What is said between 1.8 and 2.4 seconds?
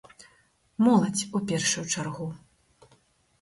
чаргу.